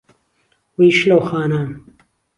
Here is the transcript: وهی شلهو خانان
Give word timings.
وهی 0.79 0.91
شلهو 0.91 1.19
خانان 1.19 1.83